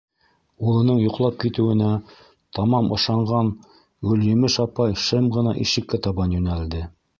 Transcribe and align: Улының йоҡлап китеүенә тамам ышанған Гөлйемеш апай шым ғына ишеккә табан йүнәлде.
Улының 0.69 1.01
йоҡлап 1.01 1.35
китеүенә 1.43 1.89
тамам 2.59 2.89
ышанған 2.97 3.53
Гөлйемеш 4.09 4.59
апай 4.67 4.99
шым 5.05 5.31
ғына 5.39 5.57
ишеккә 5.67 6.05
табан 6.09 6.37
йүнәлде. 6.41 6.87